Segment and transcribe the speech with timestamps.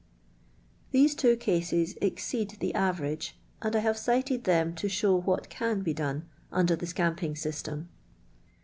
[0.89, 5.47] These two cases ex ceed the average and I have cited them to show what
[5.51, 7.85] can be done under the scamping systenk.